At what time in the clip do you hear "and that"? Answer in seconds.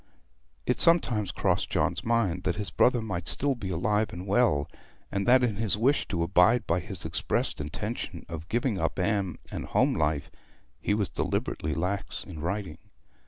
5.11-5.43